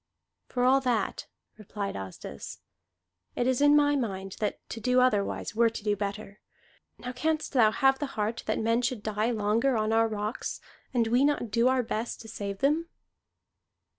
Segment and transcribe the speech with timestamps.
[0.47, 1.27] "For all that,"
[1.59, 2.57] replied Asdis,
[3.35, 6.39] "it is in my mind that to do otherwise were to do better.
[6.97, 10.59] Now canst thou have the heart that men should die longer on our rocks,
[10.91, 12.89] and we not do our best to save them?"